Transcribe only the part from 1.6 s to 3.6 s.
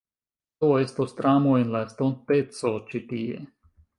en la estonteco ĉi tie